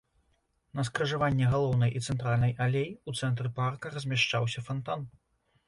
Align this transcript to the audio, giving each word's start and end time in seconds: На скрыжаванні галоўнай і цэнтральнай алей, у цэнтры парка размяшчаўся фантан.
На 0.79 0.85
скрыжаванні 0.87 1.45
галоўнай 1.51 1.93
і 1.99 2.01
цэнтральнай 2.07 2.57
алей, 2.67 2.89
у 3.09 3.17
цэнтры 3.21 3.55
парка 3.61 3.95
размяшчаўся 3.99 4.59
фантан. 4.71 5.09